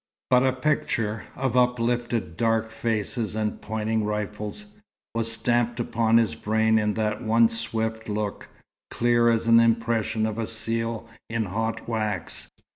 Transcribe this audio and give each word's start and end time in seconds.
But 0.31 0.43
a 0.47 0.53
picture 0.53 1.25
of 1.35 1.55
uplifted 1.55 2.35
dark 2.35 2.67
faces 2.71 3.35
and 3.35 3.61
pointing 3.61 4.03
rifles 4.03 4.65
was 5.13 5.31
stamped 5.31 5.79
upon 5.79 6.17
his 6.17 6.33
brain 6.33 6.79
in 6.79 6.95
that 6.95 7.21
one 7.21 7.47
swift 7.47 8.09
look, 8.09 8.49
clear 8.89 9.29
as 9.29 9.45
an 9.45 9.59
impression 9.59 10.25
of 10.25 10.39
a 10.39 10.47
seal 10.47 11.07
in 11.29 11.43
hot 11.43 11.87
wax. 11.87 12.49